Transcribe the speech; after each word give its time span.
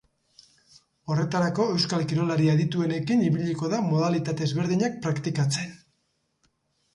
Horretarako, 1.13 1.67
euskal 1.73 2.05
kirolari 2.11 2.47
adituenekin 2.53 3.21
ibiliko 3.27 3.69
da 3.75 3.83
modalitate 3.91 4.49
ezberdinak 4.49 4.97
praktikatzen. 5.05 5.71